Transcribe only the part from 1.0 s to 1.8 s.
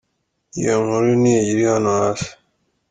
ni iyi iri